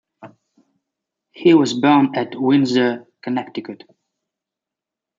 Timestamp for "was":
1.53-1.75